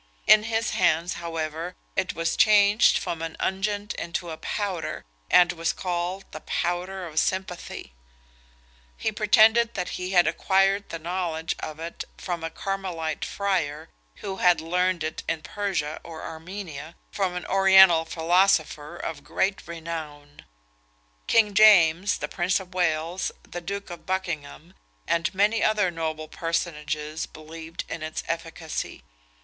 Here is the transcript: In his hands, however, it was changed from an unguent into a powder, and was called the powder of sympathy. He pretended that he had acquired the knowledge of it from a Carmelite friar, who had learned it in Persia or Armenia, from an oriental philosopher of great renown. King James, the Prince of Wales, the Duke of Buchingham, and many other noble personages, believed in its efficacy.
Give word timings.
In 0.25 0.45
his 0.45 0.71
hands, 0.71 1.13
however, 1.21 1.75
it 1.95 2.15
was 2.15 2.35
changed 2.35 2.97
from 2.97 3.21
an 3.21 3.37
unguent 3.39 3.93
into 3.93 4.31
a 4.31 4.37
powder, 4.37 5.05
and 5.29 5.51
was 5.53 5.71
called 5.73 6.25
the 6.31 6.39
powder 6.39 7.05
of 7.05 7.19
sympathy. 7.19 7.93
He 8.97 9.11
pretended 9.11 9.75
that 9.75 9.89
he 9.89 10.13
had 10.13 10.25
acquired 10.25 10.89
the 10.89 10.97
knowledge 10.97 11.55
of 11.59 11.79
it 11.79 12.03
from 12.17 12.43
a 12.43 12.49
Carmelite 12.49 13.23
friar, 13.23 13.89
who 14.15 14.37
had 14.37 14.59
learned 14.59 15.03
it 15.03 15.21
in 15.29 15.43
Persia 15.43 16.01
or 16.03 16.23
Armenia, 16.23 16.95
from 17.11 17.35
an 17.35 17.45
oriental 17.45 18.03
philosopher 18.03 18.95
of 18.97 19.23
great 19.23 19.67
renown. 19.67 20.45
King 21.27 21.53
James, 21.53 22.17
the 22.17 22.27
Prince 22.27 22.59
of 22.59 22.73
Wales, 22.73 23.31
the 23.43 23.61
Duke 23.61 23.91
of 23.91 24.07
Buchingham, 24.07 24.73
and 25.07 25.31
many 25.35 25.63
other 25.63 25.91
noble 25.91 26.27
personages, 26.27 27.27
believed 27.27 27.83
in 27.87 28.01
its 28.01 28.23
efficacy. 28.27 29.03